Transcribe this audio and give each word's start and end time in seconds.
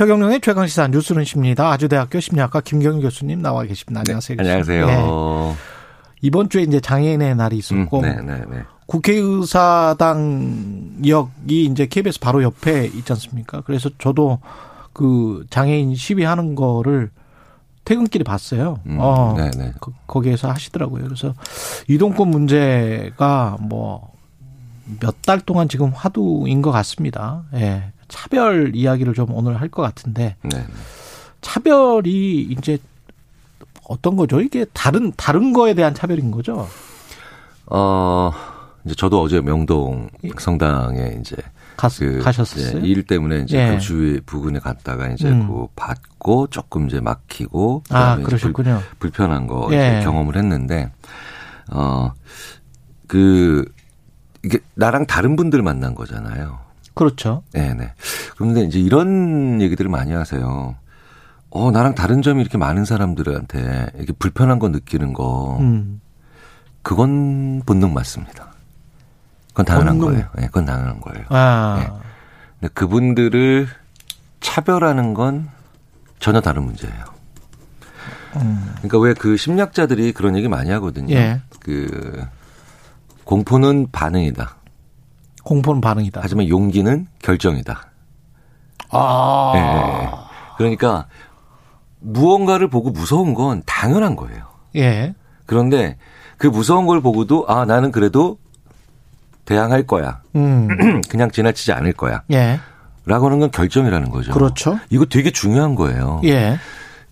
최경영의 0.00 0.40
최강시사 0.42 0.88
뉴스는 0.88 1.24
십니다. 1.24 1.70
아주대학교 1.72 2.20
심리학과 2.20 2.60
김경일 2.60 3.00
교수님 3.00 3.40
나와 3.40 3.62
계십니다. 3.62 4.00
안녕하세요. 4.00 4.36
네, 4.36 4.42
안녕하세요. 4.42 4.86
네. 4.86 5.06
이번 6.20 6.50
주에 6.50 6.64
이제 6.64 6.80
장애인의 6.80 7.34
날이 7.34 7.56
있었고, 7.56 8.00
음, 8.00 8.02
네, 8.02 8.14
네, 8.20 8.42
네. 8.46 8.62
국회의사당역이 8.84 11.64
이제 11.64 11.86
KBS 11.86 12.20
바로 12.20 12.42
옆에 12.42 12.84
있지 12.84 13.10
않습니까? 13.10 13.62
그래서 13.62 13.88
저도 13.96 14.40
그 14.92 15.46
장애인 15.48 15.94
시위하는 15.94 16.56
거를 16.56 17.08
퇴근길에 17.86 18.22
봤어요. 18.22 18.80
음, 18.84 18.98
어, 19.00 19.32
네네. 19.34 19.72
거, 19.80 19.92
거기에서 20.06 20.50
하시더라고요. 20.50 21.04
그래서 21.04 21.32
이동권 21.88 22.28
문제가 22.28 23.56
뭐 23.62 24.14
몇 25.00 25.20
달 25.22 25.40
동안 25.40 25.68
지금 25.68 25.90
화두인 25.90 26.62
것 26.62 26.70
같습니다. 26.70 27.42
예. 27.54 27.90
차별 28.08 28.74
이야기를 28.74 29.14
좀 29.14 29.30
오늘 29.32 29.60
할 29.60 29.68
것 29.68 29.82
같은데 29.82 30.36
네. 30.42 30.64
차별이 31.40 32.42
이제 32.42 32.78
어떤 33.88 34.16
거죠? 34.16 34.40
이게 34.40 34.64
다른 34.72 35.12
다른 35.16 35.52
거에 35.52 35.74
대한 35.74 35.94
차별인 35.94 36.30
거죠? 36.30 36.68
어 37.66 38.32
이제 38.84 38.94
저도 38.94 39.20
어제 39.22 39.40
명동 39.40 40.08
예. 40.24 40.30
성당에 40.38 41.16
이제 41.20 41.36
가, 41.76 41.88
그 41.88 42.20
가셨었어요? 42.20 42.84
일 42.84 43.02
때문에 43.04 43.40
이제 43.40 43.58
예. 43.58 43.70
그 43.74 43.78
주위 43.80 44.20
부근에 44.20 44.58
갔다가 44.60 45.08
이제 45.08 45.28
음. 45.28 45.46
그 45.48 45.66
받고 45.76 46.46
조금 46.48 46.86
이제 46.86 47.00
막히고 47.00 47.82
아 47.90 48.16
그러셨군요. 48.18 48.82
불, 48.98 49.10
편한 49.10 49.46
거 49.46 49.68
예. 49.72 50.00
경험을 50.04 50.36
했는데 50.36 50.90
어그 51.70 53.64
이게 54.44 54.58
나랑 54.74 55.06
다른 55.06 55.36
분들 55.36 55.62
만난 55.62 55.94
거잖아요. 55.94 56.58
그렇죠. 56.96 57.42
네네. 57.52 57.92
그런데 58.36 58.62
이제 58.62 58.80
이런 58.80 59.60
얘기들을 59.60 59.88
많이 59.90 60.12
하세요. 60.12 60.74
어, 61.50 61.70
나랑 61.70 61.94
다른 61.94 62.22
점이 62.22 62.40
이렇게 62.40 62.58
많은 62.58 62.84
사람들한테 62.84 63.86
이렇게 63.94 64.12
불편한 64.18 64.58
거 64.58 64.68
느끼는 64.70 65.12
거. 65.12 65.58
음. 65.60 66.00
그건 66.82 67.62
본능 67.66 67.92
맞습니다. 67.94 68.52
그건 69.48 69.64
당연한 69.66 69.98
본능. 69.98 70.14
거예요. 70.16 70.28
네, 70.36 70.46
그건 70.46 70.64
당연한 70.64 71.00
거예요. 71.00 71.24
아. 71.28 71.76
네. 71.78 71.90
근데 72.60 72.72
그분들을 72.74 73.68
차별하는 74.40 75.14
건 75.14 75.48
전혀 76.18 76.40
다른 76.40 76.62
문제예요. 76.64 77.04
음. 78.36 78.72
그러니까 78.78 78.98
왜 78.98 79.14
그 79.14 79.36
심리학자들이 79.36 80.12
그런 80.12 80.36
얘기 80.36 80.48
많이 80.48 80.70
하거든요. 80.70 81.14
예. 81.14 81.40
그 81.60 82.24
공포는 83.24 83.88
반응이다. 83.92 84.56
공포는 85.46 85.80
반응이다. 85.80 86.20
하지만 86.22 86.46
용기는 86.48 87.06
결정이다. 87.22 87.90
아. 88.90 89.52
네. 89.54 90.10
그러니까 90.58 91.06
무언가를 92.00 92.68
보고 92.68 92.90
무서운 92.90 93.32
건 93.32 93.62
당연한 93.64 94.16
거예요. 94.16 94.42
예. 94.74 95.14
그런데 95.46 95.96
그 96.36 96.48
무서운 96.48 96.86
걸 96.86 97.00
보고도 97.00 97.44
아 97.46 97.64
나는 97.64 97.92
그래도 97.92 98.38
대항할 99.44 99.86
거야. 99.86 100.20
음. 100.34 100.66
그냥 101.08 101.30
지나치지 101.30 101.70
않을 101.72 101.92
거야. 101.92 102.24
예. 102.32 102.58
라고 103.04 103.26
하는 103.26 103.38
건 103.38 103.52
결정이라는 103.52 104.10
거죠. 104.10 104.32
그렇죠. 104.32 104.80
이거 104.90 105.04
되게 105.04 105.30
중요한 105.30 105.76
거예요. 105.76 106.20
예. 106.24 106.58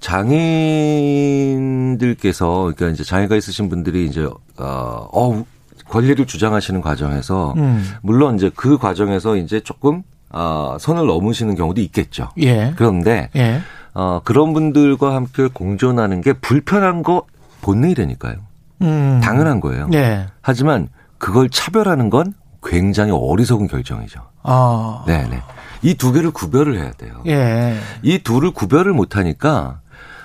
장애인들께서 0.00 2.72
그러니까 2.74 2.88
이제 2.88 3.04
장애가 3.04 3.36
있으신 3.36 3.68
분들이 3.68 4.06
이제 4.06 4.24
어, 4.24 5.08
어 5.12 5.44
권리를 5.88 6.24
주장하시는 6.26 6.80
과정에서 6.80 7.54
음. 7.56 7.84
물론 8.02 8.36
이제 8.36 8.50
그 8.54 8.78
과정에서 8.78 9.36
이제 9.36 9.60
조금 9.60 10.02
어, 10.30 10.76
선을 10.80 11.06
넘으시는 11.06 11.54
경우도 11.54 11.80
있겠죠. 11.82 12.30
예. 12.40 12.72
그런데 12.76 13.30
예. 13.36 13.60
어, 13.94 14.20
그런 14.24 14.52
분들과 14.52 15.14
함께 15.14 15.48
공존하는 15.52 16.20
게 16.20 16.32
불편한 16.32 17.02
거 17.02 17.22
본능이라니까요. 17.62 18.34
음. 18.82 19.20
당연한 19.22 19.60
거예요. 19.60 19.88
예. 19.94 20.26
하지만 20.42 20.88
그걸 21.18 21.48
차별하는 21.48 22.10
건 22.10 22.34
굉장히 22.62 23.12
어리석은 23.12 23.68
결정이죠. 23.68 24.20
아. 24.42 25.04
네네. 25.06 25.40
이 25.82 25.94
두 25.94 26.12
개를 26.12 26.30
구별을 26.30 26.78
해야 26.78 26.90
돼요. 26.92 27.22
예. 27.26 27.76
이 28.02 28.18
둘을 28.18 28.50
구별을 28.52 28.92
못하니까 28.94 29.80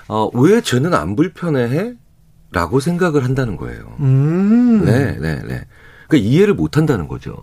어, 0.08 0.28
왜 0.32 0.60
쟤는 0.62 0.94
안 0.94 1.14
불편해해? 1.16 1.92
라고 2.52 2.80
생각을 2.80 3.24
한다는 3.24 3.56
거예요. 3.56 3.80
음. 4.00 4.84
네, 4.84 5.16
네, 5.20 5.36
네. 5.46 5.64
그러니까 6.08 6.28
이해를 6.28 6.54
못 6.54 6.76
한다는 6.76 7.06
거죠. 7.06 7.36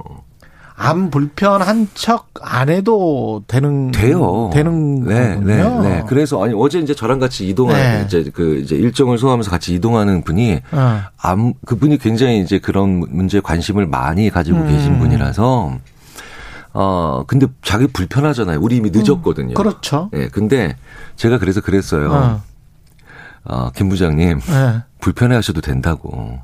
안 0.79 1.09
불편한 1.09 1.88
척 1.95 2.28
안 2.40 2.69
해도 2.69 3.44
되는 3.47 3.91
돼요. 3.91 4.51
되는 4.53 5.03
네, 5.06 5.34
거군요. 5.34 5.81
네, 5.81 5.90
네. 5.90 6.03
그래서 6.07 6.44
아니 6.44 6.53
어제 6.56 6.79
이제 6.79 6.94
저랑 6.94 7.18
같이 7.18 7.47
이동하는 7.50 7.81
네. 7.81 8.03
이제 8.06 8.29
그 8.31 8.57
이제 8.57 8.75
일정을 8.75 9.18
소화하면서 9.18 9.50
같이 9.50 9.73
이동하는 9.73 10.23
분이 10.23 10.62
어. 10.72 11.01
안 11.19 11.56
그분이 11.66 11.97
굉장히 11.97 12.41
이제 12.41 12.59
그런 12.59 13.00
문제에 13.09 13.41
관심을 13.41 13.88
많이 13.88 14.29
가지고 14.29 14.59
음. 14.59 14.68
계신 14.68 15.00
분이라서 15.00 15.79
어 16.74 17.24
근데 17.25 17.47
자기 17.63 17.88
불편하잖아요. 17.88 18.59
우리 18.62 18.75
이미 18.75 18.91
늦었거든요. 18.94 19.50
음, 19.50 19.53
그렇죠. 19.56 20.12
예. 20.13 20.18
네, 20.19 20.28
근데 20.28 20.75
제가 21.16 21.39
그래서 21.39 21.59
그랬어요. 21.62 22.12
어. 22.12 22.41
어, 23.50 23.72
김 23.74 23.89
부장님 23.89 24.39
네. 24.41 24.84
불편해 24.99 25.35
하셔도 25.35 25.61
된다고. 25.61 26.39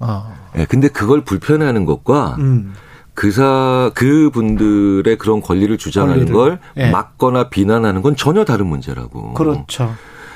어. 0.00 0.34
예, 0.56 0.64
근데 0.64 0.88
그걸 0.88 1.24
불편해하는 1.24 1.84
것과 1.84 2.36
음. 2.38 2.74
그사 3.14 3.90
그분들의 3.94 5.18
그런 5.18 5.40
권리를 5.40 5.76
주장하는 5.76 6.26
권리를. 6.26 6.32
걸 6.34 6.60
예. 6.76 6.90
막거나 6.90 7.48
비난하는 7.48 8.00
건 8.02 8.14
전혀 8.14 8.44
다른 8.44 8.66
문제라고. 8.66 9.34
그렇죠. 9.34 9.92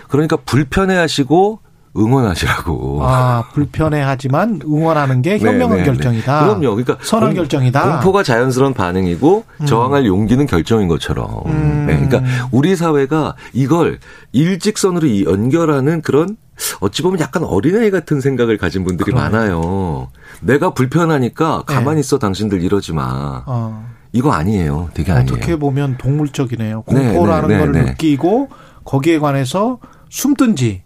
그러니까 0.09 0.37
불편해하시고 0.37 1.61
응원하시라고. 1.97 3.01
아, 3.03 3.45
불편해하지만 3.53 4.61
응원하는 4.65 5.23
게 5.23 5.37
네, 5.39 5.47
현명한 5.47 5.79
네, 5.79 5.83
네, 5.85 5.91
결정이다. 5.91 6.41
네. 6.41 6.47
그럼요. 6.47 6.77
그러니까 6.77 6.97
선한 7.03 7.31
공, 7.31 7.37
결정이다. 7.37 7.83
공포가 7.93 8.23
자연스러운 8.23 8.75
반응이고 8.75 9.45
음. 9.61 9.67
저항할 9.67 10.07
용기는 10.07 10.47
결정인 10.47 10.89
것처럼. 10.89 11.43
음. 11.47 11.87
네, 11.87 12.07
그러니까 12.07 12.49
우리 12.51 12.77
사회가 12.77 13.37
이걸 13.53 13.99
일직선으로 14.33 15.25
연결하는 15.25 16.01
그런 16.03 16.37
어찌 16.81 17.03
보면 17.03 17.21
약간 17.21 17.45
어린아이 17.45 17.91
같은 17.91 18.21
생각을 18.21 18.57
가진 18.57 18.85
분들이 18.85 19.11
그러네. 19.13 19.31
많아요. 19.31 20.09
내가 20.41 20.71
불편하니까 20.75 21.63
가만히 21.67 21.97
네. 21.97 22.01
있어 22.01 22.19
당신들 22.19 22.63
이러지 22.63 22.93
마. 22.93 23.43
어. 23.47 23.93
이거 24.13 24.33
아니에요. 24.33 24.91
되게 24.95 25.11
아니에요. 25.13 25.35
어떻게 25.35 25.57
보면 25.57 25.97
동물적이네요. 25.99 26.83
공포라는 26.83 27.59
걸 27.59 27.73
느끼고 27.73 28.51
거기에 28.85 29.19
관해서 29.19 29.79
숨든지 30.11 30.83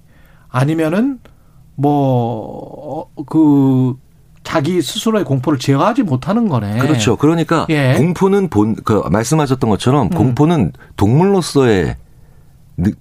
아니면은 0.49 1.19
뭐 1.75 3.07
그 3.27 3.95
자기 4.43 4.81
스스로의 4.81 5.25
공포를 5.25 5.59
제어하지 5.59 6.05
못하는 6.05 6.49
거네. 6.49 6.79
그렇죠. 6.79 7.17
그러니까 7.17 7.67
예. 7.69 7.95
공포는 7.97 8.49
본 8.49 8.77
그 8.85 9.03
말씀하셨던 9.11 9.69
것처럼 9.71 10.07
음. 10.07 10.11
공포는 10.11 10.73
동물로서의 10.97 11.97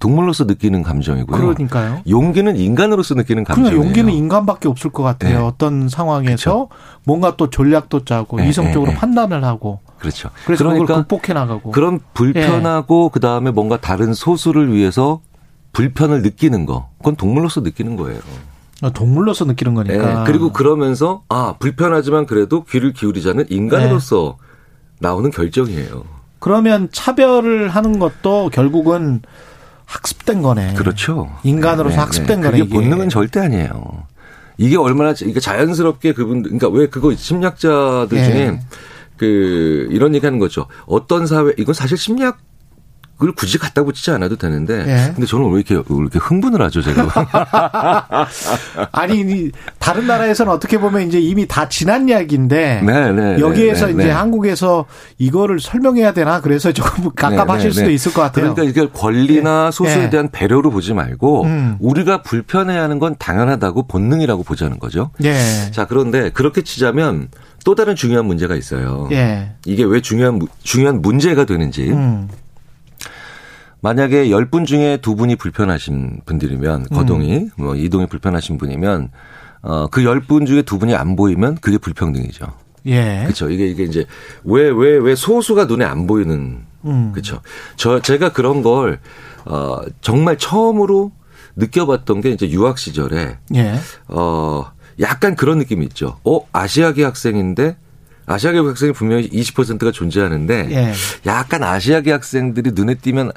동물로서 0.00 0.44
느끼는 0.44 0.82
감정이고요. 0.82 1.38
그러니까요. 1.38 2.00
용기는 2.08 2.56
인간으로서 2.56 3.14
느끼는 3.14 3.44
감정이에요. 3.44 3.76
용기는 3.84 4.10
인간밖에 4.12 4.68
없을 4.68 4.90
것 4.90 5.02
같아요. 5.02 5.38
네. 5.38 5.44
어떤 5.44 5.88
상황에서 5.90 6.28
그렇죠. 6.30 6.68
뭔가 7.04 7.36
또 7.36 7.50
전략도 7.50 8.04
짜고 8.06 8.38
네, 8.38 8.48
이성적으로 8.48 8.92
네, 8.92 8.96
판단을 8.96 9.44
하고. 9.44 9.80
그렇죠. 9.98 10.30
그래서 10.46 10.64
그러니까 10.64 10.96
극복해 10.96 11.34
나가고. 11.34 11.70
그런 11.72 12.00
불편하고 12.14 13.04
예. 13.06 13.10
그 13.12 13.20
다음에 13.20 13.50
뭔가 13.50 13.76
다른 13.78 14.14
소수를 14.14 14.72
위해서 14.72 15.20
불편을 15.76 16.22
느끼는 16.22 16.64
거, 16.64 16.88
그건 16.96 17.16
동물로서 17.16 17.60
느끼는 17.60 17.96
거예요. 17.96 18.18
아, 18.80 18.88
동물로서 18.88 19.44
느끼는 19.44 19.74
거니까. 19.74 20.24
네, 20.24 20.24
그리고 20.26 20.50
그러면서 20.50 21.22
아 21.28 21.56
불편하지만 21.58 22.24
그래도 22.24 22.64
귀를 22.64 22.94
기울이자는 22.94 23.44
인간으로서 23.50 24.38
네. 24.40 24.46
나오는 25.00 25.30
결정이에요. 25.30 26.02
그러면 26.38 26.88
차별을 26.92 27.68
하는 27.68 27.98
것도 27.98 28.48
결국은 28.54 29.20
학습된 29.84 30.40
거네. 30.40 30.74
그렇죠. 30.74 31.30
인간으로서 31.42 31.90
네, 31.90 31.96
네 31.96 32.00
학습된 32.00 32.40
네. 32.40 32.46
거네. 32.46 32.58
그게 32.58 32.74
본능은 32.74 33.10
절대 33.10 33.40
아니에요. 33.40 34.06
이게 34.56 34.78
얼마나 34.78 35.10
이게 35.10 35.40
자연스럽게 35.40 36.14
그분 36.14 36.42
그러니까 36.42 36.68
왜 36.68 36.88
그거 36.88 37.14
심리학자들 37.14 38.16
중에 38.16 38.50
네. 38.52 38.60
그 39.18 39.88
이런 39.90 40.14
얘기하는 40.14 40.38
거죠. 40.38 40.68
어떤 40.86 41.26
사회 41.26 41.52
이건 41.58 41.74
사실 41.74 41.98
심리학 41.98 42.38
그걸 43.16 43.32
굳이 43.32 43.58
갖다 43.58 43.82
붙이지 43.82 44.10
않아도 44.10 44.36
되는데. 44.36 44.84
예. 44.86 45.12
근데 45.14 45.26
저는 45.26 45.50
왜 45.50 45.60
이렇게, 45.60 45.74
왜 45.74 45.96
이렇게 45.96 46.18
흥분을 46.18 46.60
하죠, 46.62 46.82
제가? 46.82 47.08
아니, 48.92 49.50
다른 49.78 50.06
나라에서는 50.06 50.52
어떻게 50.52 50.78
보면 50.78 51.08
이제 51.08 51.18
이미 51.18 51.46
다 51.46 51.68
지난 51.68 52.08
이야기인데. 52.08 52.82
네, 52.84 53.12
네. 53.12 53.36
네 53.36 53.40
여기에서 53.40 53.86
네, 53.86 53.94
네, 53.94 54.04
이제 54.04 54.12
한국에서 54.12 54.84
이거를 55.16 55.60
설명해야 55.60 56.12
되나? 56.12 56.42
그래서 56.42 56.72
조금 56.72 57.10
갑갑하실 57.10 57.70
네, 57.70 57.74
네, 57.74 57.80
수도 57.80 57.90
있을 57.90 58.12
것 58.12 58.20
같아요. 58.20 58.54
그러니까 58.54 58.62
이게 58.64 58.86
권리나 58.92 59.70
소수에 59.70 60.10
대한 60.10 60.28
배려로 60.30 60.70
보지 60.70 60.92
말고 60.92 61.44
음. 61.44 61.76
우리가 61.80 62.20
불편해 62.22 62.76
하는 62.76 62.98
건 62.98 63.16
당연하다고 63.18 63.86
본능이라고 63.86 64.42
보자는 64.42 64.78
거죠. 64.78 65.10
예. 65.24 65.34
자, 65.70 65.86
그런데 65.86 66.28
그렇게 66.30 66.60
치자면 66.60 67.28
또 67.64 67.74
다른 67.74 67.96
중요한 67.96 68.26
문제가 68.26 68.56
있어요. 68.56 69.08
예. 69.12 69.54
이게 69.64 69.84
왜 69.84 70.02
중요한 70.02 70.40
중요한 70.62 71.00
문제가 71.00 71.46
되는지. 71.46 71.90
음. 71.90 72.28
만약에 73.80 74.28
10분 74.28 74.66
중에 74.66 74.98
두 74.98 75.14
분이 75.16 75.36
불편하신 75.36 76.22
분들이면 76.24 76.88
거동이 76.88 77.36
음. 77.36 77.50
뭐 77.56 77.74
이동이 77.76 78.06
불편하신 78.06 78.58
분이면 78.58 79.10
어, 79.62 79.86
그 79.88 80.02
10분 80.02 80.46
중에 80.46 80.62
두 80.62 80.78
분이 80.78 80.94
안 80.94 81.16
보이면 81.16 81.56
그게 81.56 81.78
불평등이죠. 81.78 82.46
예. 82.86 83.20
그렇죠. 83.24 83.50
이게 83.50 83.66
이게 83.66 83.84
이제 83.84 84.04
왜 84.44 84.70
왜 84.70 84.98
왜 84.98 85.14
소수가 85.14 85.64
눈에 85.64 85.84
안 85.84 86.06
보이는 86.06 86.64
음. 86.84 87.12
그렇죠. 87.12 87.40
저 87.76 88.00
제가 88.00 88.32
그런 88.32 88.62
걸 88.62 89.00
어, 89.44 89.80
정말 90.00 90.38
처음으로 90.38 91.12
느껴봤던 91.56 92.20
게 92.20 92.30
이제 92.30 92.48
유학 92.50 92.78
시절에 92.78 93.38
예. 93.54 93.74
어 94.08 94.70
약간 95.00 95.34
그런 95.36 95.58
느낌이 95.58 95.84
있죠. 95.86 96.18
어 96.24 96.40
아시아계 96.52 97.02
학생인데 97.04 97.76
아시아계 98.26 98.58
학생이 98.58 98.92
분명히 98.92 99.28
20%가 99.30 99.92
존재하는데 99.92 100.68
예. 100.70 100.92
약간 101.26 101.62
아시아계 101.62 102.12
학생들이 102.12 102.72
눈에 102.74 102.94
띄면 102.94 103.32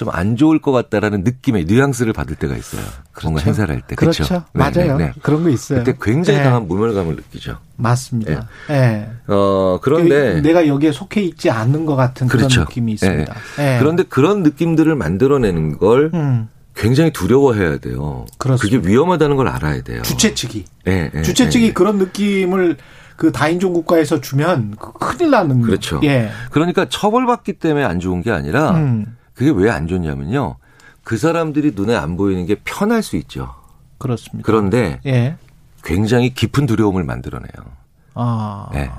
좀 0.00 0.08
안 0.12 0.36
좋을 0.36 0.60
것 0.60 0.72
같다라는 0.72 1.24
느낌의 1.24 1.64
뉘앙스를 1.66 2.12
받을 2.12 2.34
때가 2.36 2.56
있어요. 2.56 2.82
그런 3.12 3.34
거 3.34 3.40
그렇죠. 3.40 3.48
행사를 3.48 3.74
할 3.74 3.82
때. 3.82 3.94
그렇죠. 3.94 4.24
그렇죠? 4.24 4.44
맞아요. 4.52 4.96
네, 4.96 5.06
네. 5.06 5.12
그런 5.20 5.42
거 5.42 5.50
있어요. 5.50 5.80
그때 5.84 5.96
굉장히 6.00 6.38
네. 6.38 6.44
강한 6.44 6.66
무멸감을 6.66 7.16
느끼죠. 7.16 7.58
맞습니다. 7.76 8.48
네. 8.68 9.10
어, 9.26 9.78
그런데 9.82 10.34
그 10.34 10.38
내가 10.42 10.66
여기에 10.66 10.92
속해 10.92 11.20
있지 11.22 11.50
않는 11.50 11.84
것 11.84 11.96
같은 11.96 12.28
그렇죠. 12.28 12.48
그런 12.48 12.66
느낌이 12.66 12.92
있습니다. 12.92 13.34
네. 13.58 13.78
그런데 13.78 14.02
그런 14.04 14.42
느낌들을 14.42 14.94
만들어내는 14.94 15.78
걸 15.78 16.10
음. 16.14 16.48
굉장히 16.80 17.12
두려워해야 17.12 17.78
돼요. 17.78 18.24
그렇습니다. 18.38 18.78
그게 18.78 18.88
위험하다는 18.88 19.36
걸 19.36 19.48
알아야 19.48 19.82
돼요. 19.82 20.02
주최 20.02 20.34
측이. 20.34 20.64
주최 21.24 21.50
측이 21.50 21.74
그런 21.74 21.98
느낌을 21.98 22.78
그 23.16 23.32
다인종 23.32 23.74
국가에서 23.74 24.20
주면 24.22 24.76
큰일 24.76 25.30
나는. 25.30 25.60
그렇죠. 25.60 26.00
예. 26.04 26.30
그러니까 26.50 26.88
처벌받기 26.88 27.54
때문에 27.54 27.84
안 27.84 28.00
좋은 28.00 28.22
게 28.22 28.30
아니라 28.30 28.70
음. 28.72 29.16
그게 29.34 29.50
왜 29.50 29.70
안 29.70 29.86
좋냐면요. 29.86 30.56
그 31.04 31.18
사람들이 31.18 31.72
눈에 31.74 31.94
안 31.94 32.16
보이는 32.16 32.46
게 32.46 32.56
편할 32.64 33.02
수 33.02 33.16
있죠. 33.16 33.54
그렇습니다. 33.98 34.46
그런데 34.46 35.00
예. 35.04 35.36
굉장히 35.84 36.32
깊은 36.32 36.64
두려움을 36.64 37.04
만들어내요. 37.04 37.52
아. 38.14 38.68
네. 38.72 38.90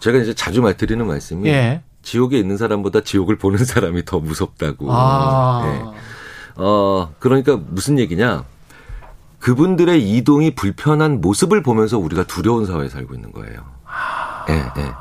제가 0.00 0.18
이제 0.18 0.34
자주 0.34 0.60
말드리는 0.60 1.06
말씀이 1.06 1.48
예. 1.48 1.82
지옥에 2.02 2.36
있는 2.38 2.56
사람보다 2.56 3.02
지옥을 3.02 3.36
보는 3.38 3.64
사람이 3.64 4.04
더 4.04 4.18
무섭다고. 4.18 4.86
아. 4.90 5.62
네. 5.64 6.00
어, 6.60 7.14
그러니까 7.18 7.56
무슨 7.56 7.98
얘기냐? 7.98 8.44
그분들의 9.38 10.02
이동이 10.02 10.54
불편한 10.54 11.20
모습을 11.20 11.62
보면서 11.62 11.98
우리가 11.98 12.24
두려운 12.24 12.66
사회에 12.66 12.88
살고 12.88 13.14
있는 13.14 13.32
거예요. 13.32 13.64
예, 14.50 14.52
네, 14.52 14.62
네. 14.62 14.92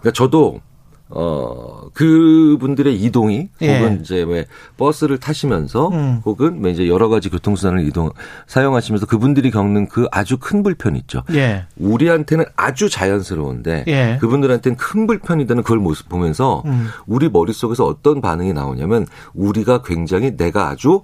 그러니까 0.00 0.12
저도 0.12 0.60
어, 1.10 1.88
그분들의 1.92 2.94
이동이 2.94 3.48
예. 3.62 3.78
혹은 3.78 4.00
이제 4.00 4.22
왜 4.22 4.46
버스를 4.76 5.18
타시면서 5.18 5.88
음. 5.88 6.22
혹은 6.24 6.60
뭐 6.60 6.70
이제 6.70 6.88
여러 6.88 7.08
가지 7.08 7.28
교통수단을 7.28 7.86
이동 7.86 8.10
사용하시면서 8.46 9.06
그분들이 9.06 9.50
겪는 9.50 9.88
그 9.88 10.06
아주 10.12 10.38
큰 10.38 10.62
불편 10.62 10.94
있죠. 10.96 11.22
예. 11.32 11.64
우리한테는 11.76 12.44
아주 12.56 12.88
자연스러운데 12.88 13.84
예. 13.88 14.18
그분들한테는 14.20 14.76
큰 14.76 15.06
불편이 15.06 15.46
되는 15.46 15.62
그걸 15.62 15.78
모습 15.78 16.08
보면서 16.08 16.62
음. 16.66 16.88
우리 17.06 17.28
머릿속에서 17.28 17.84
어떤 17.86 18.20
반응이 18.20 18.52
나오냐면 18.52 19.06
우리가 19.34 19.82
굉장히 19.82 20.36
내가 20.36 20.68
아주 20.68 21.02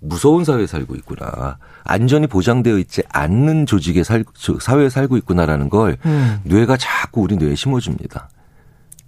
무서운 0.00 0.44
사회에 0.44 0.68
살고 0.68 0.94
있구나. 0.94 1.58
안전이 1.82 2.28
보장되어 2.28 2.78
있지 2.78 3.02
않는 3.08 3.66
조직에 3.66 4.04
살, 4.04 4.24
사회에 4.60 4.88
살고 4.88 5.16
있구나라는 5.16 5.68
걸 5.68 5.96
음. 6.06 6.38
뇌가 6.44 6.76
자꾸 6.76 7.22
우리 7.22 7.36
뇌에 7.36 7.56
심어줍니다. 7.56 8.28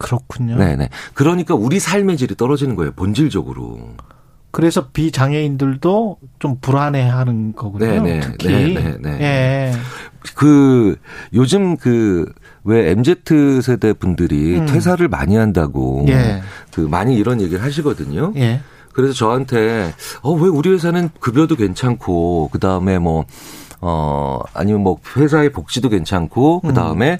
그렇군요. 0.01 0.57
네네. 0.57 0.89
그러니까 1.15 1.55
우리 1.55 1.79
삶의 1.79 2.17
질이 2.17 2.35
떨어지는 2.35 2.75
거예요. 2.75 2.93
본질적으로. 2.93 3.79
그래서 4.51 4.89
비장애인들도 4.89 6.17
좀 6.41 6.57
불안해하는 6.61 7.53
거군요. 7.55 7.87
네네. 7.87 8.21
특히. 8.21 8.75
네네. 8.75 9.21
예. 9.21 9.73
그 10.35 10.97
요즘 11.33 11.77
그 11.77 12.27
왜 12.63 12.91
MZ 12.91 13.61
세대 13.63 13.95
분들이 13.95 14.59
음. 14.59 14.67
퇴사를 14.67 15.09
많이 15.09 15.35
한다고 15.37 16.05
예. 16.09 16.43
그 16.75 16.83
많이 16.83 17.17
이런 17.17 17.41
얘기를 17.41 17.63
하시거든요. 17.63 18.35
예. 18.37 18.61
그래서 18.93 19.15
저한테 19.15 19.95
어 20.21 20.35
왜 20.35 20.49
우리 20.49 20.69
회사는 20.71 21.09
급여도 21.21 21.57
괜찮고 21.57 22.51
그 22.53 22.59
다음에 22.59 22.99
뭐 22.99 23.25
어, 23.83 24.41
아니면 24.53 24.83
뭐 24.83 24.99
회사의 25.17 25.53
복지도 25.53 25.89
괜찮고, 25.89 26.61
그 26.61 26.75
다음에 26.75 27.13
음. 27.13 27.17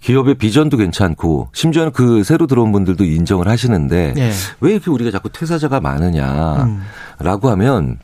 기업의 0.00 0.36
비전도 0.36 0.76
괜찮고, 0.76 1.48
심지어는 1.52 1.92
그 1.92 2.22
새로 2.22 2.46
들어온 2.46 2.70
분들도 2.70 3.04
인정을 3.04 3.48
하시는데, 3.48 4.14
네. 4.14 4.30
왜 4.60 4.72
이렇게 4.72 4.90
우리가 4.90 5.10
자꾸 5.10 5.28
퇴사자가 5.30 5.80
많으냐, 5.80 6.64
음. 6.64 6.82
라고 7.18 7.50
하면, 7.50 7.98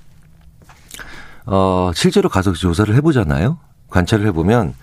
어, 1.46 1.92
실제로 1.94 2.28
가서 2.28 2.52
조사를 2.52 2.92
해보잖아요? 2.96 3.58
관찰을 3.88 4.26
해보면, 4.26 4.74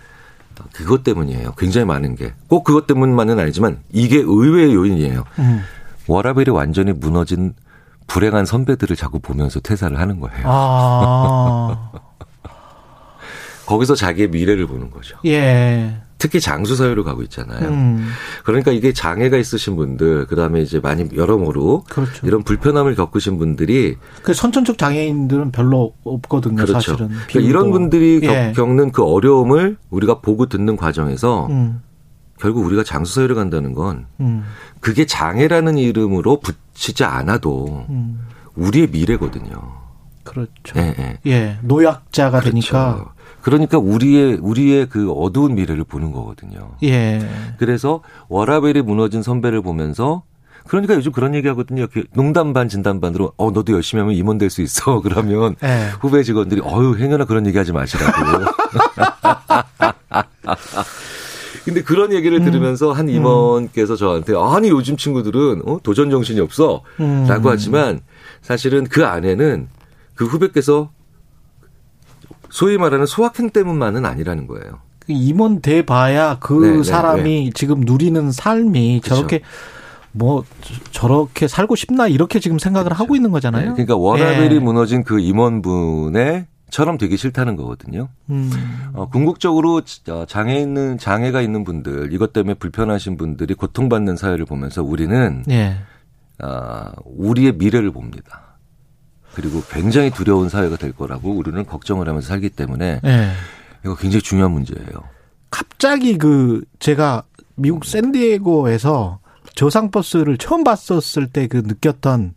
그것 0.72 1.04
때문이에요. 1.04 1.54
굉장히 1.58 1.86
많은 1.86 2.16
게. 2.16 2.34
꼭 2.48 2.64
그것 2.64 2.88
때문만은 2.88 3.40
아니지만, 3.40 3.80
이게 3.92 4.18
의외의 4.18 4.74
요인이에요. 4.74 5.24
음. 5.40 5.64
워라벨이 6.08 6.50
완전히 6.50 6.94
무너진 6.94 7.54
불행한 8.08 8.46
선배들을 8.46 8.96
자꾸 8.96 9.20
보면서 9.20 9.60
퇴사를 9.60 10.00
하는 10.00 10.22
거예요. 10.22 10.44
아. 10.46 11.92
거기서 13.68 13.96
자기의 13.96 14.30
미래를 14.30 14.66
보는 14.66 14.90
거죠. 14.90 15.18
예. 15.26 16.02
특히 16.18 16.40
장수 16.40 16.76
사회로 16.76 17.04
가고 17.04 17.22
있잖아요. 17.24 17.70
음. 17.70 18.10
그러니까 18.44 18.72
이게 18.72 18.92
장애가 18.92 19.38
있으신 19.38 19.76
분들, 19.76 20.26
그 20.26 20.36
다음에 20.36 20.62
이제 20.62 20.80
많이 20.80 21.08
여러모로 21.16 21.84
그렇죠. 21.90 22.26
이런 22.26 22.44
불편함을 22.44 22.96
겪으신 22.96 23.38
분들이 23.38 23.98
그 24.24 24.34
선천적 24.34 24.78
장애인들은 24.78 25.52
별로 25.52 25.94
없거든요. 26.04 26.56
그렇죠. 26.56 26.74
사실은 26.74 27.10
그러니까 27.28 27.40
이런 27.42 27.72
분들이 27.72 28.20
예. 28.24 28.54
겪는 28.56 28.92
그 28.92 29.04
어려움을 29.04 29.78
우리가 29.92 30.22
보고 30.22 30.48
듣는 30.48 30.76
과정에서 30.76 31.48
음. 31.48 31.82
결국 32.40 32.66
우리가 32.66 32.84
장수 32.84 33.16
사회를 33.16 33.36
간다는 33.36 33.74
건 33.74 34.08
음. 34.20 34.44
그게 34.80 35.06
장애라는 35.06 35.78
이름으로 35.78 36.40
붙이지 36.40 37.04
않아도 37.04 37.86
음. 37.90 38.22
우리의 38.56 38.88
미래거든요. 38.88 39.87
그렇죠. 40.32 40.78
예, 40.78 40.96
예. 41.00 41.18
예. 41.32 41.58
노약자가 41.62 42.40
그렇죠. 42.40 42.52
되니까 42.52 43.14
그러니까 43.42 43.78
우리의 43.78 44.40
우리의 44.42 44.88
그 44.90 45.12
어두운 45.12 45.56
미래를 45.56 45.84
보는 45.86 46.12
거거든요. 46.12 46.72
예. 46.84 47.20
그래서 47.58 48.02
워라벨이 48.30 48.82
무너진 48.82 49.22
선배를 49.24 49.62
보면서 49.62 50.24
그러니까 50.68 50.96
요즘 50.96 51.14
그런 51.14 51.34
얘기 51.34 51.48
하거든요. 51.48 51.88
농담 52.14 52.52
반 52.52 52.68
진담 52.68 53.00
반으로 53.00 53.32
어 53.38 53.52
너도 53.52 53.72
열심히 53.74 54.02
하면 54.02 54.16
임원 54.16 54.38
될 54.38 54.50
수 54.50 54.62
있어. 54.62 55.00
그러면 55.02 55.56
예. 55.64 55.90
후배 56.02 56.24
직원들이 56.24 56.62
어유 56.62 56.98
행여나 56.98 57.24
그런 57.26 57.48
얘기 57.48 57.58
하지 57.58 57.72
마시라고. 57.72 58.12
근데 61.64 61.82
그런 61.84 62.14
얘기를 62.14 62.40
음. 62.40 62.46
들으면서 62.46 62.94
한 62.94 63.10
임원께서 63.10 63.98
저한테 63.98 64.34
아니 64.38 64.70
요즘 64.70 64.96
친구들은 64.96 65.64
어, 65.66 65.80
도전 65.84 66.10
정신이 66.10 66.40
없어라고 66.40 66.84
음. 67.02 67.26
하지만 67.28 68.00
사실은 68.42 68.86
그 68.86 69.06
안에는 69.06 69.68
그 70.18 70.26
후배께서 70.26 70.90
소위 72.50 72.78
말하는 72.78 73.06
소확행 73.06 73.52
때문만은 73.52 74.06
아니라는 74.06 74.48
거예요. 74.48 74.82
그 75.00 75.14
임원 75.14 75.62
돼 75.62 75.86
봐야 75.86 76.38
그 76.40 76.54
네, 76.66 76.78
네, 76.78 76.84
사람이 76.84 77.46
네. 77.46 77.52
지금 77.54 77.82
누리는 77.82 78.32
삶이 78.32 79.02
그렇죠. 79.04 79.16
저렇게 79.16 79.42
뭐 80.12 80.44
저렇게 80.92 81.48
살고 81.48 81.76
싶나 81.76 82.08
이렇게 82.08 82.40
지금 82.40 82.60
생각을 82.60 82.86
그렇죠. 82.86 83.04
하고 83.04 83.16
있는 83.16 83.32
거잖아요. 83.32 83.68
네, 83.68 83.72
그러니까 83.74 83.96
워라벨이 83.96 84.56
예. 84.56 84.60
무너진 84.60 85.04
그 85.04 85.20
임원분의 85.20 86.48
처럼 86.70 86.98
되기 86.98 87.16
싫다는 87.16 87.56
거거든요. 87.56 88.10
음. 88.30 88.52
어, 88.94 89.08
궁극적으로 89.08 89.82
어, 90.10 90.26
장애 90.28 90.60
있는 90.60 90.98
장애가 90.98 91.42
있는 91.42 91.64
분들 91.64 92.12
이것 92.12 92.34
때문에 92.34 92.56
불편하신 92.56 93.18
분들이 93.18 93.54
고통받는 93.54 94.18
사회를 94.18 94.46
보면서 94.46 94.84
우리는 94.84 95.44
예. 95.50 95.78
어, 96.44 96.92
우리의 97.06 97.54
미래를 97.54 97.92
봅니다. 97.92 98.47
그리고 99.34 99.62
굉장히 99.70 100.10
두려운 100.10 100.50
사회가 100.50 100.78
될 100.78 100.92
거라고 100.92 101.32
우리는 101.32 101.66
걱정을 101.66 102.08
하면서 102.08 102.28
살기 102.28 102.50
때문에 102.50 103.02
네. 103.04 103.32
이거 103.84 103.96
굉장히 103.96 104.22
중요한 104.22 104.52
문제예요. 104.52 105.04
갑자기 105.52 106.18
그 106.18 106.64
제가 106.80 107.24
미국 107.56 107.86
샌디에고에서 107.86 109.20
저상버스를 109.56 110.38
처음 110.38 110.64
봤었을 110.64 111.28
때 111.28 111.48
그 111.48 111.58
느꼈던 111.66 112.34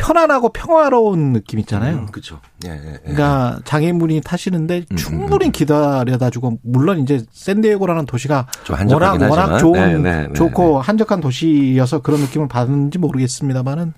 편안하고 0.00 0.48
평화로운 0.50 1.34
느낌 1.34 1.58
있잖아요. 1.60 1.98
음, 1.98 2.06
그렇죠. 2.06 2.40
예, 2.64 2.70
예, 2.70 2.92
예. 2.94 2.98
그러니까 3.02 3.60
장애인분이 3.64 4.22
타시는데 4.22 4.78
음, 4.78 4.84
음 4.92 4.96
충분히 4.96 5.46
음. 5.46 5.52
기다려다 5.52 6.30
주고 6.30 6.58
물론 6.62 7.00
이제 7.00 7.22
샌디에고라는 7.30 8.06
도시가 8.06 8.46
워낙 8.70 9.20
워낙 9.20 9.58
좋은 9.58 10.02
네, 10.02 10.10
네, 10.10 10.26
네, 10.28 10.32
좋고 10.32 10.80
네. 10.80 10.86
한적한 10.86 11.20
도시여서 11.20 12.00
그런 12.00 12.20
느낌을 12.20 12.48
받는지 12.48 12.98
모르겠습니다만은 12.98 13.92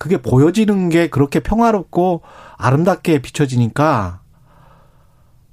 그게 0.00 0.16
보여지는 0.16 0.88
게 0.88 1.08
그렇게 1.10 1.40
평화롭고 1.40 2.22
아름답게 2.56 3.20
비춰지니까 3.20 4.20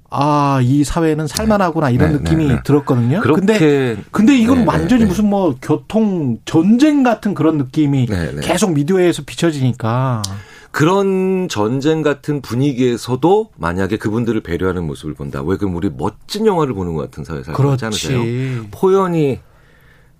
아, 0.08 0.60
이 0.62 0.84
사회는 0.84 1.26
살만하구나 1.26 1.90
이런 1.90 2.12
네, 2.12 2.18
느낌이 2.18 2.46
네, 2.46 2.54
네. 2.54 2.60
들었거든요. 2.64 3.20
근데 3.20 3.94
근데 4.10 4.38
이건 4.38 4.60
네, 4.60 4.64
네, 4.64 4.66
완전히 4.66 5.02
네. 5.02 5.08
무슨 5.08 5.28
뭐 5.28 5.54
교통 5.60 6.38
전쟁 6.46 7.02
같은 7.02 7.34
그런 7.34 7.58
느낌이 7.58 8.08
계속 8.42 8.72
미디어에서 8.72 9.24
비춰지니까 9.26 10.22
그런 10.70 11.48
전쟁 11.50 12.00
같은 12.00 12.40
분위기에서도 12.40 13.50
만약에 13.54 13.98
그분들을 13.98 14.40
배려하는 14.42 14.86
모습을 14.86 15.12
본다. 15.12 15.42
왜 15.42 15.58
그럼 15.58 15.76
우리 15.76 15.90
멋진 15.90 16.46
영화를 16.46 16.72
보는 16.72 16.94
것 16.94 17.02
같은 17.02 17.22
사회 17.22 17.42
살지 17.42 17.84
않으세요? 17.84 18.64
포연이 18.70 19.40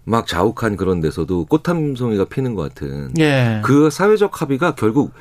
막 0.09 0.27
자욱한 0.27 0.77
그런 0.77 1.01
데서도 1.01 1.45
꽃함송이가 1.47 2.25
피는 2.27 2.55
것 2.55 2.63
같은 2.75 3.11
예. 3.19 3.61
그 3.63 3.91
사회적 3.91 4.41
합의가 4.41 4.75
결국 4.75 5.13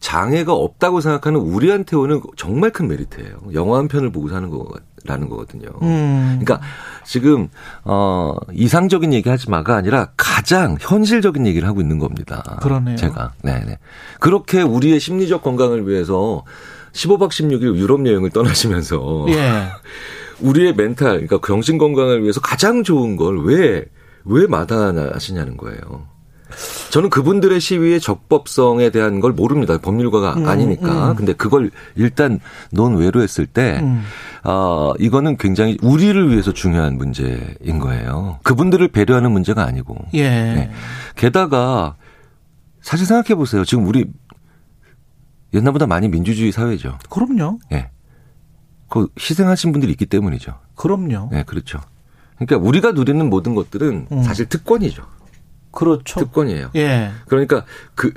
장애가 0.00 0.52
없다고 0.52 1.00
생각하는 1.00 1.40
우리한테 1.40 1.96
오는 1.96 2.20
정말 2.36 2.70
큰 2.70 2.88
메리트예요. 2.88 3.38
영화 3.54 3.78
한 3.78 3.88
편을 3.88 4.12
보고 4.12 4.28
사는 4.28 4.48
거라는 4.48 5.28
거거든요. 5.28 5.70
음. 5.82 6.38
그러니까 6.40 6.60
지금 7.04 7.48
어 7.84 8.36
이상적인 8.52 9.12
얘기하지 9.14 9.50
마가 9.50 9.76
아니라 9.76 10.10
가장 10.16 10.76
현실적인 10.78 11.46
얘기를 11.46 11.66
하고 11.66 11.80
있는 11.80 11.98
겁니다. 11.98 12.58
그러네요. 12.60 12.96
제가 12.96 13.32
네, 13.42 13.64
네. 13.66 13.78
그렇게 14.20 14.62
우리의 14.62 15.00
심리적 15.00 15.42
건강을 15.42 15.88
위해서 15.88 16.44
15박 16.92 17.30
16일 17.30 17.76
유럽 17.76 18.06
여행을 18.06 18.30
떠나시면서 18.30 19.26
예. 19.30 19.64
우리의 20.40 20.74
멘탈, 20.74 21.26
그러니까 21.26 21.40
정신 21.44 21.78
건강을 21.78 22.22
위해서 22.22 22.40
가장 22.40 22.84
좋은 22.84 23.16
걸 23.16 23.38
왜 23.40 23.84
왜 24.28 24.46
마다하시냐는 24.46 25.56
거예요. 25.56 26.06
저는 26.90 27.10
그분들의 27.10 27.60
시위의 27.60 28.00
적법성에 28.00 28.90
대한 28.90 29.20
걸 29.20 29.32
모릅니다. 29.32 29.76
법률가가 29.78 30.34
음, 30.34 30.48
아니니까. 30.48 31.10
음. 31.10 31.16
근데 31.16 31.34
그걸 31.34 31.70
일단 31.94 32.40
논외로 32.70 33.20
했을 33.20 33.46
때, 33.46 33.80
음. 33.82 34.02
어, 34.44 34.94
이거는 34.98 35.36
굉장히 35.36 35.76
우리를 35.82 36.30
위해서 36.30 36.52
중요한 36.52 36.96
문제인 36.96 37.78
거예요. 37.80 38.38
그분들을 38.44 38.88
배려하는 38.88 39.30
문제가 39.30 39.64
아니고. 39.64 39.96
예. 40.14 40.28
네. 40.30 40.70
게다가 41.16 41.96
사실 42.80 43.06
생각해 43.06 43.34
보세요. 43.34 43.64
지금 43.64 43.86
우리 43.86 44.06
옛날보다 45.52 45.86
많이 45.86 46.08
민주주의 46.08 46.50
사회죠. 46.50 46.98
그럼요. 47.10 47.58
예. 47.72 47.76
네. 47.76 47.90
그 48.88 49.08
희생하신 49.18 49.72
분들이 49.72 49.92
있기 49.92 50.06
때문이죠. 50.06 50.54
그럼요. 50.74 51.28
네, 51.30 51.42
그렇죠. 51.42 51.80
그러니까 52.38 52.66
우리가 52.66 52.92
누리는 52.92 53.28
모든 53.28 53.54
것들은 53.54 54.08
음. 54.10 54.22
사실 54.22 54.46
특권이죠. 54.46 55.04
그렇죠. 55.70 56.20
특권이에요. 56.20 56.70
예. 56.76 57.10
그러니까 57.26 57.64
그 57.94 58.12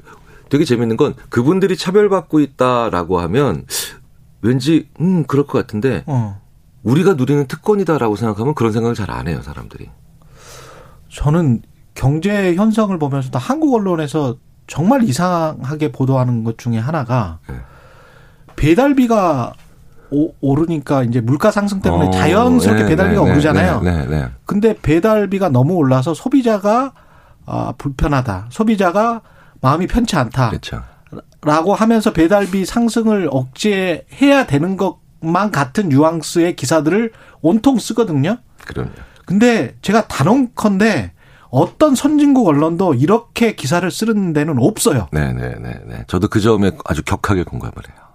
되게 0.50 0.66
재밌는 0.66 0.98
건 0.98 1.16
그분들이 1.30 1.76
차별받고 1.78 2.40
있다라고 2.40 3.20
하면 3.22 3.66
왠지 4.42 4.90
음 5.00 5.24
그럴 5.26 5.46
것 5.46 5.58
같은데 5.60 6.04
어. 6.08 6.42
우리가 6.84 7.14
누리는 7.14 7.46
특권이다라고 7.48 8.16
생각하면 8.16 8.56
그런 8.56 8.72
생각을 8.72 8.96
잘 8.96 9.12
안 9.12 9.28
해요 9.28 9.42
사람들이. 9.44 9.90
저는 11.10 11.62
경제 11.94 12.56
현상을 12.56 12.98
보면서도 12.98 13.38
한국 13.38 13.76
언론에서 13.76 14.38
정말 14.68 15.04
이상하게 15.04 15.92
보도하는 15.92 16.44
것 16.44 16.58
중에 16.58 16.78
하나가 16.78 17.40
네. 17.50 17.56
배달비가 18.56 19.54
오, 20.12 20.34
오르니까 20.42 21.04
이제 21.04 21.22
물가 21.22 21.52
상승 21.52 21.82
때문에 21.82 22.08
어, 22.08 22.12
자연스럽게 22.12 22.84
네, 22.84 22.90
배달비가 22.90 23.24
네, 23.24 23.32
오르잖아요. 23.32 23.82
네, 23.82 23.92
네, 23.92 24.06
네, 24.06 24.30
근데 24.46 24.76
배달비가 24.80 25.50
너무 25.50 25.76
올라서 25.76 26.14
소비자가 26.14 26.94
아, 27.46 27.74
불편하다. 27.78 28.48
소비자가 28.50 29.22
마음이 29.62 29.88
편치 29.88 30.16
않다. 30.16 30.50
그렇죠. 30.50 30.84
라고 31.44 31.74
하면서 31.74 32.14
배달비 32.14 32.66
상승을 32.66 33.30
억제해야 33.32 34.46
되는 34.46 34.78
것만 34.78 35.52
같은 35.52 35.90
뉘앙스의 35.90 36.56
기사들을 36.56 37.12
온통 37.42 37.80
쓰거든요. 37.80 38.38
그럼요. 38.66 38.92
근데 39.26 39.76
제가 39.82 40.08
단언컨대 40.08 41.14
어떤 41.50 41.96
선진국 41.96 42.48
언론도 42.48 42.94
이렇게 42.96 43.56
기사를 43.56 43.90
쓰는 43.90 44.34
데는 44.34 44.58
없어요. 44.60 45.08
네네네. 45.12 45.48
네, 45.50 45.56
네, 45.60 45.82
네. 45.86 46.04
저도 46.08 46.28
그 46.28 46.40
점에 46.40 46.72
아주 46.86 47.04
격하게 47.04 47.44
공감을 47.44 47.74
해요. 47.90 48.11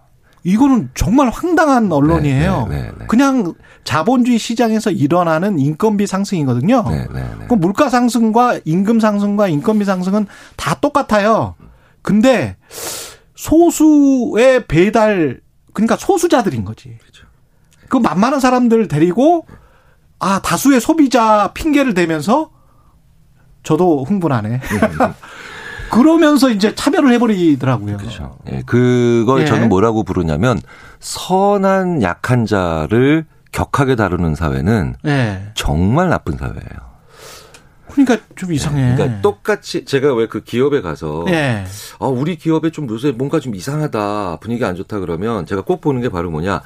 이거는 0.46 0.90
정말 0.94 1.28
황당한 1.28 1.90
언론이에요. 1.90 2.68
네, 2.70 2.76
네, 2.76 2.82
네, 2.82 2.92
네. 3.00 3.06
그냥 3.06 3.54
자본주의 3.82 4.38
시장에서 4.38 4.92
일어나는 4.92 5.58
인건비 5.58 6.06
상승이거든요. 6.06 6.84
네, 6.88 7.06
그 7.48 7.54
물가 7.54 7.88
상승과 7.88 8.60
임금 8.64 9.00
상승과 9.00 9.48
인건비 9.48 9.84
상승은 9.84 10.28
다 10.54 10.76
똑같아요. 10.76 11.56
근데 12.00 12.56
소수의 13.34 14.68
배달 14.68 15.40
그러니까 15.72 15.96
소수자들인 15.96 16.64
거지. 16.64 16.96
그렇죠. 17.00 17.26
그 17.88 17.96
만만한 17.96 18.38
사람들 18.38 18.86
데리고 18.86 19.46
아 20.20 20.40
다수의 20.42 20.80
소비자 20.80 21.50
핑계를 21.54 21.94
대면서 21.94 22.50
저도 23.64 24.04
흥분하네. 24.04 24.60
그러면서 25.96 26.50
이제 26.50 26.74
차별을 26.74 27.12
해버리더라고요. 27.12 27.96
그렇죠. 27.96 28.36
예, 28.52 28.62
그걸 28.66 29.42
예. 29.42 29.44
저는 29.46 29.68
뭐라고 29.68 30.02
부르냐면 30.04 30.60
선한 31.00 32.02
약한 32.02 32.44
자를 32.46 33.24
격하게 33.52 33.96
다루는 33.96 34.34
사회는 34.34 34.96
예. 35.06 35.48
정말 35.54 36.08
나쁜 36.10 36.36
사회예요. 36.36 36.86
그러니까 37.92 38.18
좀 38.34 38.52
이상해. 38.52 38.94
그러니까 38.94 39.22
똑같이 39.22 39.86
제가 39.86 40.12
왜 40.14 40.26
그 40.26 40.42
기업에 40.42 40.82
가서 40.82 41.24
예. 41.28 41.64
아 41.98 42.06
우리 42.06 42.36
기업에 42.36 42.70
좀 42.70 42.88
요새 42.90 43.12
뭔가 43.12 43.40
좀 43.40 43.54
이상하다 43.54 44.38
분위기 44.40 44.64
안 44.66 44.74
좋다 44.76 44.98
그러면 44.98 45.46
제가 45.46 45.62
꼭 45.62 45.80
보는 45.80 46.02
게 46.02 46.10
바로 46.10 46.30
뭐냐 46.30 46.60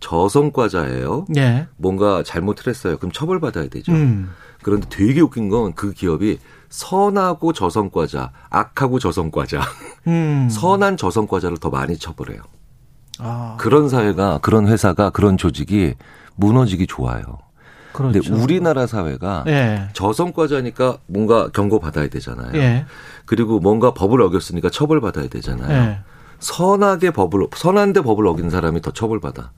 저성과자예요. 0.00 1.26
예. 1.36 1.68
뭔가 1.76 2.22
잘못을 2.24 2.66
했어요. 2.68 2.96
그럼 2.96 3.12
처벌받아야 3.12 3.68
되죠. 3.68 3.92
음. 3.92 4.30
그런데 4.62 4.86
되게 4.90 5.20
웃긴 5.20 5.48
건 5.48 5.72
그 5.74 5.92
기업이 5.92 6.38
선하고 6.74 7.52
저성과자, 7.52 8.32
악하고 8.50 8.98
저성과자, 8.98 9.60
음. 10.08 10.48
선한 10.50 10.96
저성과자를 10.96 11.58
더 11.58 11.70
많이 11.70 11.96
처벌해요. 11.96 12.42
아. 13.20 13.56
그런 13.60 13.88
사회가, 13.88 14.38
그런 14.42 14.66
회사가, 14.66 15.10
그런 15.10 15.36
조직이 15.36 15.94
무너지기 16.34 16.88
좋아요. 16.88 17.38
그런데 17.92 18.18
그렇죠. 18.18 18.42
우리나라 18.42 18.88
사회가 18.88 19.44
예. 19.46 19.88
저성과자니까 19.92 20.98
뭔가 21.06 21.48
경고 21.50 21.78
받아야 21.78 22.08
되잖아요. 22.08 22.50
예. 22.54 22.86
그리고 23.24 23.60
뭔가 23.60 23.94
법을 23.94 24.20
어겼으니까 24.20 24.68
처벌 24.68 25.00
받아야 25.00 25.28
되잖아요. 25.28 25.72
예. 25.72 26.00
선하게 26.40 27.12
법을 27.12 27.46
선한데 27.54 28.00
법을 28.00 28.26
어긴 28.26 28.50
사람이 28.50 28.82
더 28.82 28.90
처벌받아. 28.90 29.52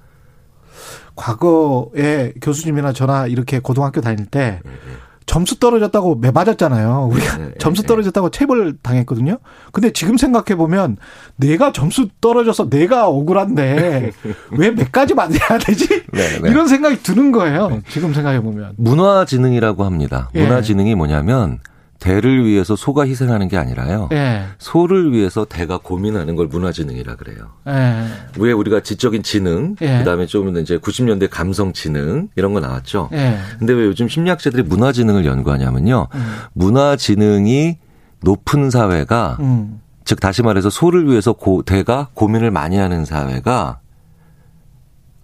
과거에 1.15 2.35
교수님이나 2.43 2.93
저나 2.93 3.27
이렇게 3.27 3.59
고등학교 3.59 4.03
다닐 4.03 4.27
때 4.27 4.61
예, 4.67 4.71
예. 4.71 4.77
점수 5.26 5.59
떨어졌다고 5.59 6.16
매 6.16 6.30
맞았잖아요. 6.30 7.09
우리가 7.12 7.37
네, 7.38 7.45
네, 7.47 7.52
점수 7.59 7.83
네. 7.83 7.88
떨어졌다고 7.88 8.30
체벌 8.30 8.76
당했거든요. 8.80 9.38
근데 9.73 9.90
지금 9.92 10.16
생각해 10.16 10.56
보면 10.56 10.97
내가 11.37 11.73
점수 11.73 12.09
떨어져서 12.21 12.71
내가 12.71 13.09
억울한데 13.09 14.12
왜 14.56 14.71
몇 14.71 14.92
가지 14.92 15.14
맞아야 15.14 15.59
되지? 15.61 15.88
네, 16.12 16.40
네. 16.40 16.49
이런 16.50 16.68
생각이 16.68 17.02
드는 17.02 17.33
거예요. 17.33 17.80
지금 17.88 18.14
생각해 18.14 18.40
보면. 18.40 18.75
문화지능이라고 18.76 19.85
합니다. 19.85 20.30
예. 20.35 20.42
문화지능이 20.45 20.95
뭐냐면 20.95 21.59
대를 21.99 22.45
위해서 22.45 22.76
소가 22.76 23.07
희생하는 23.07 23.49
게 23.49 23.57
아니라요. 23.57 24.09
예. 24.12 24.45
소를 24.59 25.12
위해서 25.12 25.45
대가 25.45 25.79
고민하는 25.79 26.37
걸 26.37 26.47
문화지능이라 26.47 27.17
그래요. 27.17 27.53
예. 27.69 28.07
왜 28.38 28.53
우리가 28.53 28.81
지적인 28.81 29.23
지능, 29.23 29.76
예. 29.81 29.99
그다음에 29.99 30.26
좀 30.26 30.57
이제 30.59 30.79
90년대 30.79 31.29
감성 31.31 31.73
지능 31.73 32.29
이런 32.37 32.53
거 32.53 32.61
나왔죠. 32.61 33.09
예. 33.12 33.38
근데 33.59 33.73
왜 33.73 33.85
요즘 33.85 34.09
심리학자들이 34.09 34.62
문화지능을 34.65 35.25
연구하냐면요. 35.25 36.09
음. 36.15 36.35
문화지능이 36.53 37.79
높은 38.23 38.71
사회가 38.71 39.38
음. 39.41 39.81
즉 40.05 40.21
다시 40.21 40.43
말해서 40.43 40.71
소를 40.71 41.09
위해서 41.09 41.33
고, 41.33 41.62
대가 41.62 42.09
고민을 42.15 42.50
많이 42.50 42.76
하는 42.76 43.05
사회가 43.05 43.81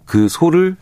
그 0.05 0.27
소를 0.27 0.75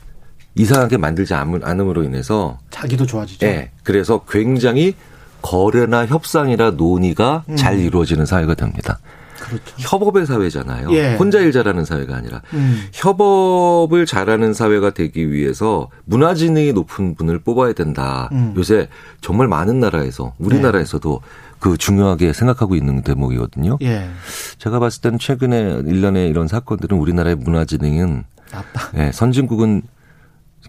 이상하게 0.56 0.98
만들지 0.98 1.34
않음으로 1.34 2.04
인해서 2.04 2.58
자기도 2.70 3.06
좋아지죠. 3.06 3.46
예. 3.46 3.72
그래서 3.84 4.26
굉장히 4.30 4.96
거래나 5.42 6.06
협상이나 6.06 6.72
논의가 6.72 7.44
음. 7.50 7.56
잘 7.56 7.80
이루어지는 7.80 8.26
사회가 8.26 8.56
됩니다. 8.56 9.00
그렇죠. 9.40 9.64
협업의 9.78 10.26
사회잖아요. 10.28 10.94
예. 10.94 11.16
혼자 11.16 11.40
일 11.40 11.52
잘하는 11.52 11.84
사회가 11.84 12.16
아니라 12.16 12.42
음. 12.54 12.84
협업을 12.94 14.06
잘하는 14.06 14.54
사회가 14.54 14.92
되기 14.92 15.32
위해서 15.32 15.90
문화 16.06 16.36
지능이 16.36 16.74
높은 16.74 17.16
분을 17.16 17.40
뽑아야 17.40 17.74
된다. 17.74 18.30
음. 18.32 18.54
요새 18.56 18.88
정말 19.20 19.48
많은 19.48 19.80
나라에서 19.80 20.34
우리나라에서도 20.38 21.22
네. 21.22 21.28
그 21.60 21.78
중요하게 21.78 22.34
생각하고 22.34 22.76
있는 22.76 23.02
대목이거든요. 23.02 23.78
예. 23.82 24.10
제가 24.58 24.80
봤을 24.80 25.02
때는 25.02 25.20
최근에 25.20 25.84
일련의 25.86 26.30
이런 26.30 26.48
사건들은 26.48 26.98
우리나라의 26.98 27.36
문화 27.36 27.66
지능은 27.66 28.24
나빠. 28.52 28.90
예, 28.98 29.12
선진국은 29.12 29.84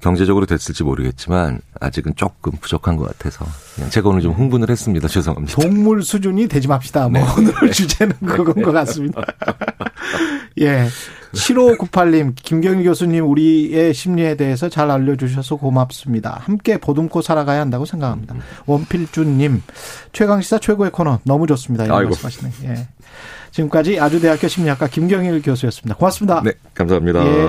경제적으로 0.02 0.46
됐을지 0.46 0.82
모르겠지만 0.82 1.60
아직은 1.80 2.14
조금 2.16 2.52
부족한 2.60 2.96
것 2.96 3.06
같아서 3.06 3.46
제가 3.90 4.08
오늘 4.08 4.20
좀 4.20 4.32
흥분을 4.32 4.68
했습니다. 4.68 5.06
죄송합니다. 5.06 5.62
동물 5.62 6.02
수준이 6.02 6.48
되지 6.48 6.66
맙시다. 6.66 7.08
뭐 7.08 7.20
네. 7.20 7.26
오늘 7.38 7.54
네. 7.62 7.70
주제는 7.70 8.16
그건 8.26 8.62
것 8.62 8.72
같습니다. 8.72 9.22
예. 10.60 10.88
7598님, 11.32 12.34
김경희 12.34 12.84
교수님 12.84 13.26
우리의 13.30 13.94
심리에 13.94 14.34
대해서 14.34 14.68
잘 14.68 14.90
알려주셔서 14.90 15.56
고맙습니다. 15.56 16.38
함께 16.42 16.76
보듬고 16.76 17.22
살아가야 17.22 17.60
한다고 17.60 17.86
생각합니다. 17.86 18.34
원필준님, 18.66 19.62
최강시사 20.12 20.58
최고의 20.58 20.90
코너 20.90 21.20
너무 21.24 21.46
좋습니다. 21.46 21.84
이런 21.84 22.04
말씀하시네. 22.04 22.50
예. 22.64 22.88
지금까지 23.52 24.00
아주대학교 24.00 24.48
심리학과 24.48 24.88
김경일 24.88 25.42
교수였습니다. 25.42 25.96
고맙습니다. 25.96 26.42
네, 26.42 26.52
감사합니다. 26.74 27.24
예. 27.24 27.46